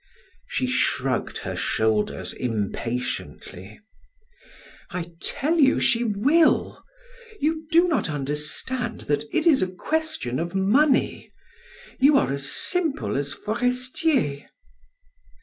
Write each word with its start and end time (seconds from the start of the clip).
She 0.47 0.65
shrugged 0.65 1.37
her 1.37 1.55
shoulders 1.55 2.33
impatiently. 2.33 3.79
"I 4.89 5.11
tell 5.21 5.59
you 5.59 5.79
she 5.79 6.03
will! 6.03 6.83
You 7.39 7.67
do 7.69 7.87
not 7.87 8.09
understand 8.09 9.01
that 9.01 9.25
it 9.31 9.45
is 9.45 9.61
a 9.61 9.67
question 9.67 10.39
of 10.39 10.55
money 10.55 11.31
you 11.99 12.17
are 12.17 12.33
as 12.33 12.51
simple 12.51 13.15
as 13.15 13.31
Forestier." 13.31 14.47